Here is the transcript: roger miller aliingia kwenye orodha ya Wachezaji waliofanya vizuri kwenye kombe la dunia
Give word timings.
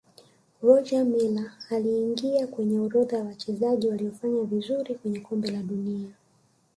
roger 0.61 1.03
miller 1.05 1.51
aliingia 1.69 2.47
kwenye 2.47 2.79
orodha 2.79 3.17
ya 3.17 3.23
Wachezaji 3.23 3.87
waliofanya 3.87 4.43
vizuri 4.43 4.95
kwenye 4.95 5.19
kombe 5.19 5.51
la 5.51 5.63
dunia 5.63 6.09